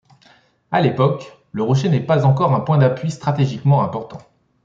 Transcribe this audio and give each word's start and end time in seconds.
À 0.71 0.81
l'époque, 0.81 1.37
le 1.51 1.61
rocher 1.61 1.87
n'est 1.87 1.99
pas 2.03 2.25
encore 2.25 2.55
un 2.55 2.61
point 2.61 2.79
d'appui 2.79 3.11
stratégiquement 3.11 3.83
important. 3.83 4.17